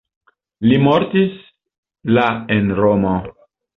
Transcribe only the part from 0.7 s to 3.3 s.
mortis la en Romo.